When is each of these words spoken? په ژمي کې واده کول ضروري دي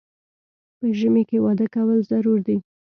په 0.77 0.85
ژمي 0.99 1.23
کې 1.29 1.37
واده 1.45 1.65
کول 1.75 1.99
ضروري 2.11 2.41
دي 2.47 2.57